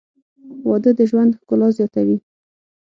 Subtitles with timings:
[0.67, 2.17] •واده د ژوند ښکلا زیاتوي.